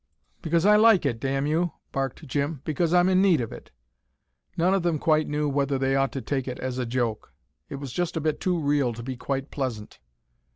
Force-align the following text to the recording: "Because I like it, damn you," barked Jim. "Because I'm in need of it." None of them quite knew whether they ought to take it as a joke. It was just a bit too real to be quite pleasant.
"Because 0.41 0.65
I 0.65 0.77
like 0.77 1.05
it, 1.05 1.19
damn 1.19 1.45
you," 1.45 1.73
barked 1.91 2.25
Jim. 2.25 2.61
"Because 2.65 2.91
I'm 2.91 3.07
in 3.07 3.21
need 3.21 3.39
of 3.39 3.51
it." 3.51 3.69
None 4.57 4.73
of 4.73 4.81
them 4.81 4.97
quite 4.97 5.27
knew 5.27 5.47
whether 5.47 5.77
they 5.77 5.95
ought 5.95 6.11
to 6.13 6.21
take 6.23 6.47
it 6.47 6.57
as 6.57 6.79
a 6.79 6.87
joke. 6.87 7.31
It 7.69 7.75
was 7.75 7.93
just 7.93 8.17
a 8.17 8.21
bit 8.21 8.39
too 8.41 8.59
real 8.59 8.93
to 8.93 9.03
be 9.03 9.15
quite 9.15 9.51
pleasant. 9.51 9.99